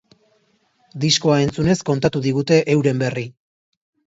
[1.03, 3.29] Diskoa entzunez kontatu digute euren berri.